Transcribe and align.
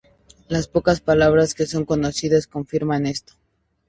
Las 0.47 0.67
pocas 0.67 0.99
palabras 0.99 1.53
que 1.53 1.67
son 1.67 1.85
conocidos 1.85 2.47
confirman 2.47 3.05
esto. 3.05 3.33